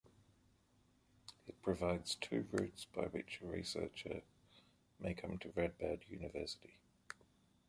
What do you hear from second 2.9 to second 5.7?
which a researcher may come to